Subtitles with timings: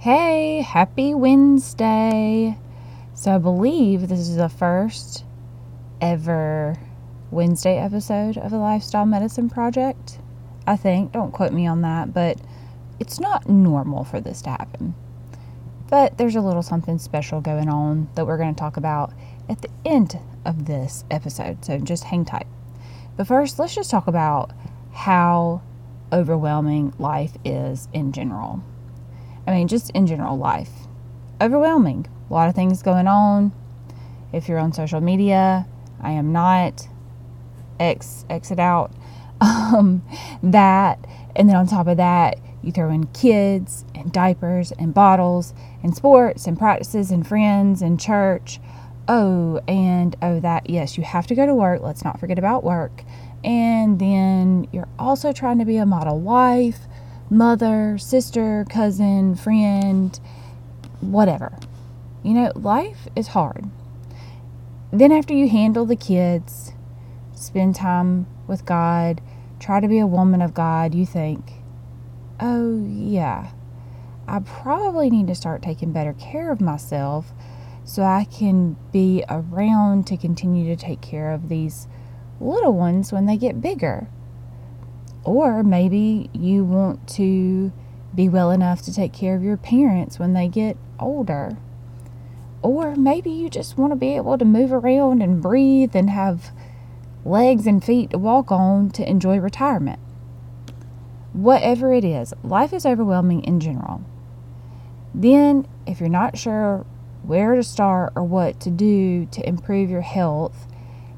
[0.00, 2.56] Hey, happy Wednesday.
[3.14, 5.24] So, I believe this is the first
[6.00, 6.76] ever
[7.32, 10.20] Wednesday episode of the Lifestyle Medicine Project.
[10.68, 12.40] I think, don't quote me on that, but
[13.00, 14.94] it's not normal for this to happen.
[15.90, 19.12] But there's a little something special going on that we're going to talk about
[19.48, 21.64] at the end of this episode.
[21.64, 22.46] So, just hang tight.
[23.16, 24.52] But first, let's just talk about
[24.92, 25.60] how
[26.12, 28.62] overwhelming life is in general.
[29.48, 30.70] I mean, just in general life.
[31.40, 32.06] Overwhelming.
[32.28, 33.52] A lot of things going on.
[34.30, 35.66] If you're on social media,
[36.02, 36.86] I am not.
[37.80, 38.92] X, exit out.
[39.40, 40.02] Um,
[40.42, 40.98] that.
[41.36, 45.94] And then on top of that, you throw in kids and diapers and bottles and
[45.94, 48.58] sports and practices and friends and church.
[49.06, 51.82] Oh, and oh, that, yes, you have to go to work.
[51.82, 53.04] Let's not forget about work.
[53.44, 56.80] And then you're also trying to be a model wife
[57.30, 60.18] mother, sister, cousin, friend,
[61.00, 61.58] whatever.
[62.22, 63.66] You know, life is hard.
[64.92, 66.72] Then, after you handle the kids,
[67.34, 69.20] spend time with God,
[69.60, 71.52] try to be a woman of God, you think,
[72.40, 73.50] oh, yeah,
[74.26, 77.32] I probably need to start taking better care of myself
[77.84, 81.88] so I can be around to continue to take care of these
[82.40, 84.08] little ones when they get bigger.
[85.24, 87.72] Or maybe you want to
[88.14, 91.56] be well enough to take care of your parents when they get older.
[92.62, 96.50] Or maybe you just want to be able to move around and breathe and have
[97.24, 100.00] legs and feet to walk on to enjoy retirement.
[101.32, 104.02] Whatever it is, life is overwhelming in general.
[105.14, 106.84] Then, if you're not sure
[107.22, 110.66] where to start or what to do to improve your health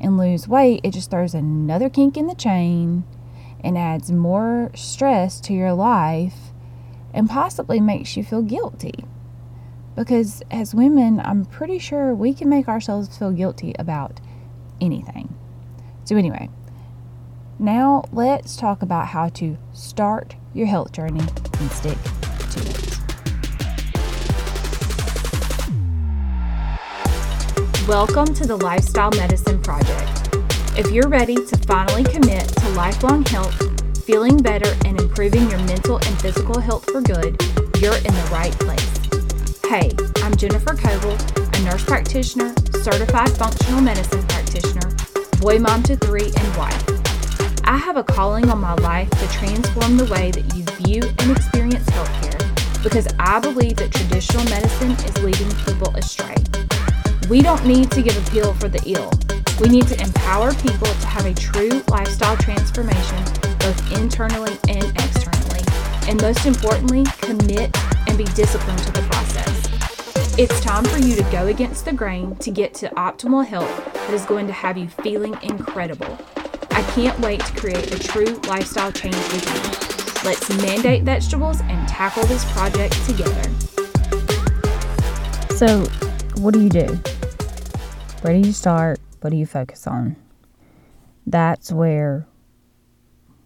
[0.00, 3.04] and lose weight, it just throws another kink in the chain
[3.60, 6.52] and adds more stress to your life
[7.12, 9.04] and possibly makes you feel guilty.
[9.96, 14.20] Because as women, I'm pretty sure we can make ourselves feel guilty about
[14.80, 15.34] anything.
[16.04, 16.48] So, anyway,
[17.58, 21.26] now let's talk about how to start your health journey
[21.60, 21.98] and stick
[22.50, 22.98] to it.
[27.88, 30.27] Welcome to the Lifestyle Medicine Project
[30.78, 33.52] if you're ready to finally commit to lifelong health,
[34.04, 37.36] feeling better, and improving your mental and physical health for good,
[37.80, 39.58] you're in the right place.
[39.66, 39.90] Hey,
[40.22, 44.88] I'm Jennifer Coble, a nurse practitioner, certified functional medicine practitioner,
[45.40, 46.84] boy mom to three, and wife.
[47.64, 51.36] I have a calling on my life to transform the way that you view and
[51.36, 56.36] experience healthcare because I believe that traditional medicine is leading people astray.
[57.28, 59.10] We don't need to give a pill for the ill.
[59.60, 63.24] We need to empower people to have a true lifestyle transformation,
[63.58, 65.62] both internally and externally.
[66.06, 67.76] And most importantly, commit
[68.06, 70.38] and be disciplined to the process.
[70.38, 74.14] It's time for you to go against the grain to get to optimal health that
[74.14, 76.16] is going to have you feeling incredible.
[76.70, 80.30] I can't wait to create a true lifestyle change with you.
[80.30, 83.42] Let's mandate vegetables and tackle this project together.
[85.56, 85.82] So,
[86.40, 86.86] what do you do?
[88.22, 89.00] Where do you start?
[89.20, 90.16] What do you focus on?
[91.26, 92.26] That's where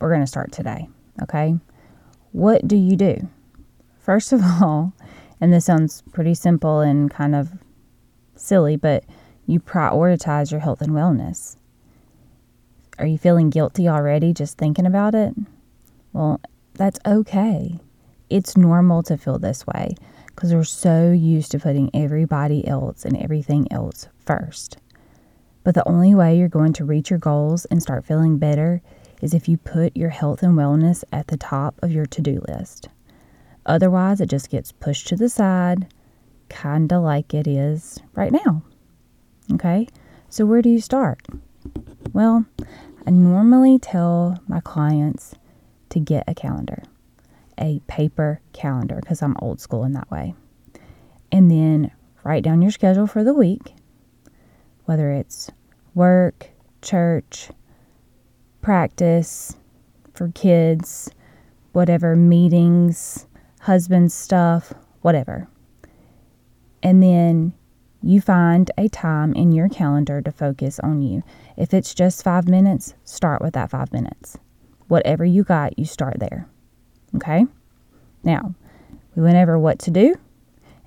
[0.00, 0.88] we're going to start today.
[1.22, 1.56] Okay.
[2.32, 3.28] What do you do?
[3.98, 4.92] First of all,
[5.40, 7.52] and this sounds pretty simple and kind of
[8.34, 9.04] silly, but
[9.46, 11.56] you prioritize your health and wellness.
[12.98, 15.34] Are you feeling guilty already just thinking about it?
[16.12, 16.40] Well,
[16.74, 17.78] that's okay.
[18.28, 19.94] It's normal to feel this way
[20.26, 24.78] because we're so used to putting everybody else and everything else first.
[25.68, 28.80] But the only way you're going to reach your goals and start feeling better
[29.20, 32.40] is if you put your health and wellness at the top of your to do
[32.48, 32.88] list.
[33.66, 35.92] Otherwise, it just gets pushed to the side,
[36.48, 38.62] kind of like it is right now.
[39.52, 39.86] Okay,
[40.30, 41.20] so where do you start?
[42.14, 42.46] Well,
[43.06, 45.34] I normally tell my clients
[45.90, 46.82] to get a calendar,
[47.58, 50.34] a paper calendar, because I'm old school in that way.
[51.30, 51.90] And then
[52.24, 53.74] write down your schedule for the week,
[54.86, 55.50] whether it's
[55.98, 56.50] work,
[56.80, 57.48] church,
[58.62, 59.56] practice
[60.14, 61.10] for kids,
[61.72, 63.26] whatever, meetings,
[63.62, 64.72] husband stuff,
[65.02, 65.48] whatever.
[66.84, 67.52] And then
[68.00, 71.24] you find a time in your calendar to focus on you.
[71.56, 74.38] If it's just five minutes, start with that five minutes.
[74.86, 76.46] Whatever you got, you start there.
[77.16, 77.44] Okay?
[78.22, 78.54] Now,
[79.16, 80.14] we went over what to do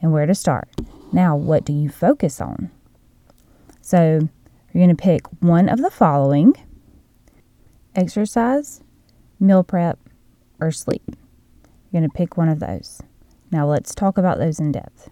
[0.00, 0.68] and where to start.
[1.12, 2.70] Now, what do you focus on?
[3.80, 4.28] So,
[4.72, 6.54] you're going to pick one of the following
[7.94, 8.82] exercise,
[9.38, 9.98] meal prep,
[10.60, 11.02] or sleep.
[11.90, 13.02] You're going to pick one of those.
[13.50, 15.10] Now let's talk about those in depth.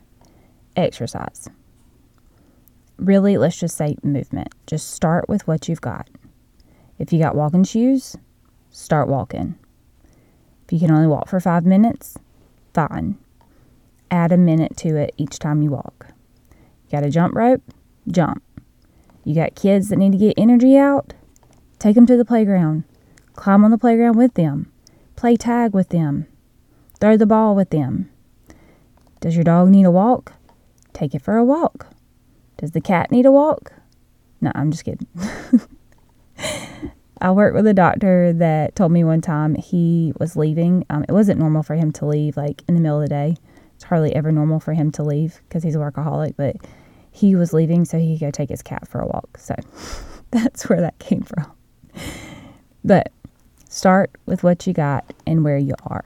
[0.77, 1.49] Exercise.
[2.99, 4.55] Really, let's just say movement.
[4.67, 6.09] Just start with what you've got.
[6.99, 8.17] If you got walking shoes,
[8.71, 9.57] start walking.
[10.65, 12.17] If you can only walk for five minutes,
[12.75, 13.19] fine.
[14.11, 16.07] Add a minute to it each time you walk.
[16.51, 17.63] You got a jump rope?
[18.11, 18.43] Jump.
[19.29, 21.13] You got kids that need to get energy out?
[21.79, 22.85] Take them to the playground.
[23.35, 24.73] Climb on the playground with them.
[25.17, 26.27] Play tag with them.
[26.99, 28.11] Throw the ball with them.
[29.21, 30.33] Does your dog need a walk?
[30.95, 31.89] Take it for a walk.
[32.57, 33.75] Does the cat need a walk?
[34.41, 35.07] No, I'm just kidding.
[37.21, 40.87] I worked with a doctor that told me one time he was leaving.
[40.89, 43.37] Um, it wasn't normal for him to leave like in the middle of the day.
[43.75, 46.57] It's hardly ever normal for him to leave because he's a workaholic, but
[47.19, 49.39] he was leaving so he could go take his cat for a walk.
[49.39, 49.55] So
[50.31, 51.51] that's where that came from.
[52.85, 53.13] But
[53.69, 56.05] start with what you got and where you are.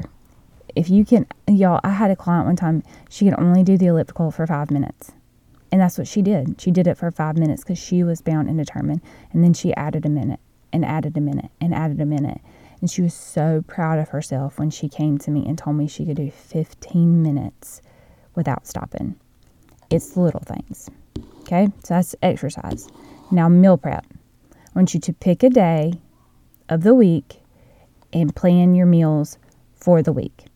[0.75, 3.87] If you can, y'all, I had a client one time, she could only do the
[3.87, 5.12] elliptical for five minutes.
[5.70, 6.61] And that's what she did.
[6.61, 9.03] She did it for five minutes because she was bound and determined.
[9.32, 10.41] And then she added a minute
[10.73, 12.41] and added a minute and added a minute.
[12.81, 15.87] And she was so proud of herself when she came to me and told me
[15.87, 17.82] she could do 15 minutes
[18.35, 19.17] without stopping.
[19.91, 20.91] It's the little things.
[21.41, 22.88] Okay, so that's exercise.
[23.31, 24.06] Now, meal prep.
[24.53, 25.94] I want you to pick a day
[26.69, 27.41] of the week
[28.12, 29.38] and plan your meals
[29.75, 30.47] for the week.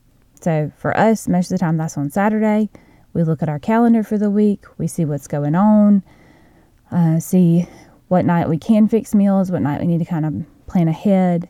[0.41, 2.69] So, for us, most of the time that's on Saturday.
[3.13, 6.03] We look at our calendar for the week, we see what's going on,
[6.91, 7.67] uh, see
[8.09, 11.49] what night we can fix meals, what night we need to kind of plan ahead,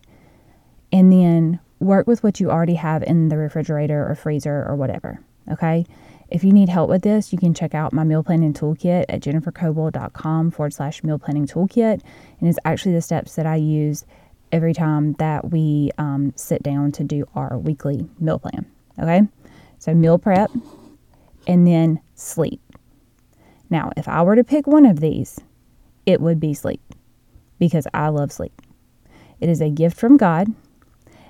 [0.93, 5.19] and then work with what you already have in the refrigerator or freezer or whatever.
[5.51, 5.85] Okay.
[6.29, 9.21] If you need help with this, you can check out my meal planning toolkit at
[9.21, 12.01] jennifercoble.com forward slash meal planning toolkit.
[12.39, 14.05] And it's actually the steps that I use
[14.51, 18.65] every time that we um, sit down to do our weekly meal plan.
[18.99, 19.21] Okay.
[19.79, 20.51] So, meal prep
[21.47, 22.61] and then sleep.
[23.69, 25.39] Now, if I were to pick one of these,
[26.05, 26.81] it would be sleep
[27.59, 28.61] because I love sleep.
[29.39, 30.47] It is a gift from God,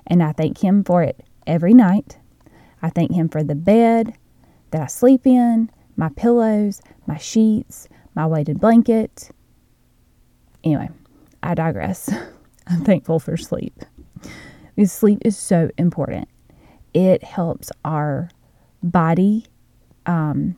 [0.06, 2.18] and I thank Him for it every night.
[2.80, 4.16] I thank Him for the bed
[4.70, 9.30] that I sleep in, my pillows, my sheets, my weighted blanket.
[10.64, 10.90] Anyway,
[11.42, 12.12] I digress.
[12.66, 13.74] I'm thankful for sleep
[14.76, 16.28] because sleep is so important.
[16.94, 18.30] It helps our
[18.82, 19.46] body,
[20.06, 20.56] um,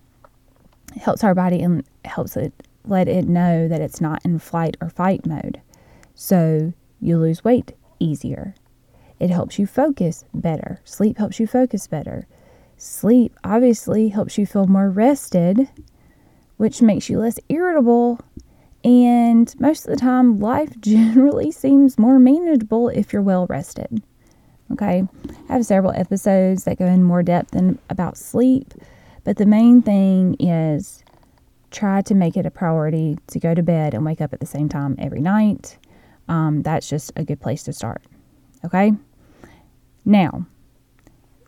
[0.96, 2.52] helps our body and helps it
[2.84, 5.60] let it know that it's not in flight or fight mode.
[6.14, 8.54] So you lose weight easier.
[9.18, 10.80] It helps you focus better.
[10.84, 12.26] Sleep helps you focus better.
[12.80, 15.68] Sleep obviously helps you feel more rested,
[16.56, 18.18] which makes you less irritable.
[18.82, 24.02] And most of the time, life generally seems more manageable if you're well rested.
[24.72, 25.06] Okay,
[25.50, 28.72] I have several episodes that go in more depth in, about sleep,
[29.24, 31.04] but the main thing is
[31.70, 34.46] try to make it a priority to go to bed and wake up at the
[34.46, 35.76] same time every night.
[36.28, 38.02] Um, that's just a good place to start.
[38.64, 38.94] Okay.
[40.06, 40.46] Now,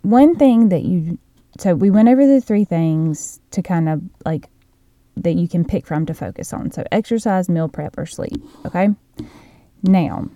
[0.03, 1.19] one thing that you,
[1.59, 4.49] so we went over the three things to kind of like
[5.17, 6.71] that you can pick from to focus on.
[6.71, 8.43] So, exercise, meal prep, or sleep.
[8.67, 8.89] Okay.
[9.83, 10.29] Now,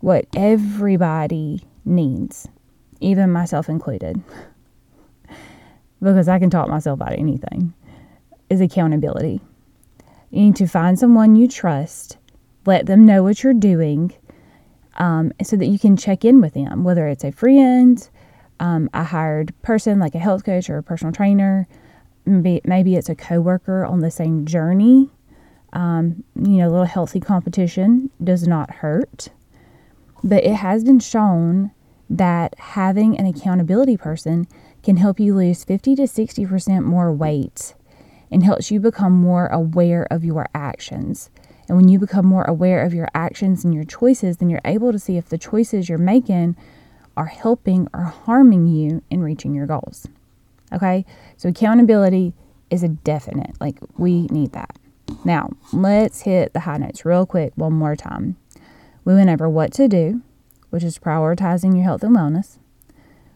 [0.00, 2.48] what everybody needs,
[3.00, 4.22] even myself included,
[6.02, 7.74] because I can talk myself out of anything
[8.50, 9.40] is accountability.
[10.30, 12.18] You need to find someone you trust,
[12.66, 14.12] let them know what you're doing,
[14.96, 18.08] um, so that you can check in with them, whether it's a friend,
[18.60, 21.66] um, a hired person like a health coach or a personal trainer,
[22.24, 25.10] maybe, maybe it's a coworker on the same journey.
[25.72, 29.28] Um, you know, a little healthy competition does not hurt.
[30.22, 31.72] But it has been shown
[32.08, 34.46] that having an accountability person
[34.82, 37.74] can help you lose 50 to 60% more weight
[38.30, 41.30] and helps you become more aware of your actions.
[41.68, 44.92] And when you become more aware of your actions and your choices, then you're able
[44.92, 46.56] to see if the choices you're making
[47.16, 50.06] are helping or harming you in reaching your goals.
[50.72, 51.04] Okay?
[51.36, 52.34] So accountability
[52.70, 53.60] is a definite.
[53.60, 54.76] Like, we need that.
[55.24, 58.36] Now, let's hit the high notes real quick one more time.
[59.04, 60.22] We went over what to do,
[60.70, 62.58] which is prioritizing your health and wellness,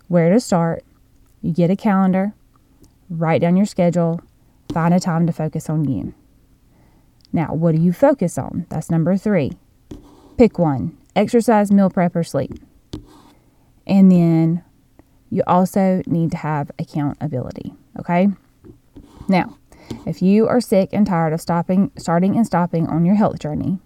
[0.08, 0.82] where to start.
[1.42, 2.32] You get a calendar,
[3.08, 4.20] write down your schedule,
[4.72, 6.14] Find a time to focus on you.
[7.32, 8.66] Now, what do you focus on?
[8.68, 9.52] That's number three.
[10.36, 12.52] Pick one exercise, meal prep, or sleep.
[13.88, 14.62] And then
[15.30, 17.74] you also need to have accountability.
[17.98, 18.28] Okay?
[19.28, 19.58] Now,
[20.06, 23.78] if you are sick and tired of stopping, starting and stopping on your health journey,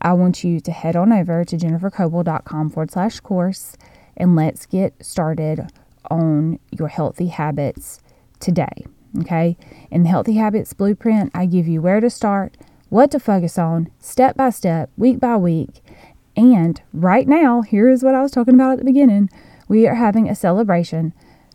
[0.00, 3.76] I want you to head on over to jennifercoble.com forward slash course
[4.16, 5.68] and let's get started
[6.10, 8.00] on your healthy habits
[8.38, 8.84] today.
[9.20, 9.56] Okay.
[9.90, 12.56] In the Healthy Habits Blueprint, I give you where to start,
[12.88, 15.83] what to focus on, step by step, week by week.
[16.36, 19.30] And right now, here is what I was talking about at the beginning.
[19.68, 21.12] We are having a celebration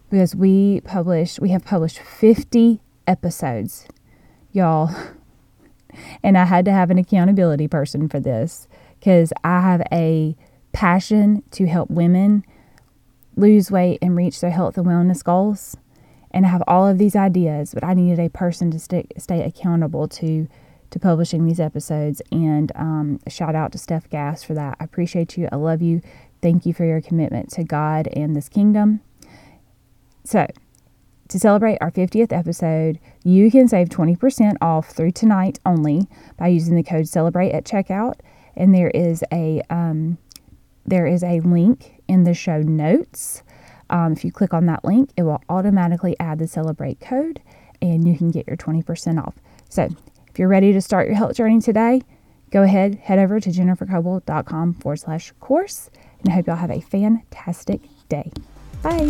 [0.10, 3.88] because we published, we have published 50 episodes,
[4.52, 4.90] y'all.
[6.22, 8.68] And I had to have an accountability person for this
[9.00, 10.36] because I have a
[10.72, 12.46] passion to help women
[13.36, 15.78] lose weight and reach their health and wellness goals.
[16.32, 19.44] And I have all of these ideas, but I needed a person to stay, stay
[19.44, 20.48] accountable to
[20.92, 22.22] to publishing these episodes.
[22.32, 24.78] And um, shout out to Steph Gass for that.
[24.80, 25.48] I appreciate you.
[25.52, 26.02] I love you.
[26.42, 29.02] Thank you for your commitment to God and this kingdom.
[30.24, 30.48] So,
[31.28, 36.76] to celebrate our 50th episode, you can save 20% off through tonight only by using
[36.76, 38.16] the code CELEBRATE at checkout.
[38.56, 40.18] And there is a um,
[40.86, 43.44] there is a link in the show notes.
[43.92, 47.42] Um, if you click on that link, it will automatically add the Celebrate code,
[47.82, 49.36] and you can get your 20% off.
[49.70, 49.90] So,
[50.40, 52.02] if you're ready to start your health journey today,
[52.50, 55.90] go ahead, head over to jennifercoble.com forward slash course,
[56.22, 58.32] and I hope y'all have a fantastic day.
[58.82, 59.04] Bye.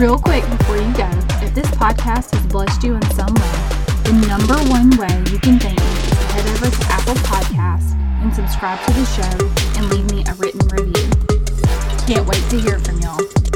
[0.00, 1.08] Real quick before you go,
[1.46, 3.54] if this podcast has blessed you in some way,
[4.02, 7.92] the number one way you can thank me is to head over to Apple Podcasts
[8.24, 11.10] and subscribe to the show and leave me a written review.
[12.08, 13.51] Can't wait to hear from y'all.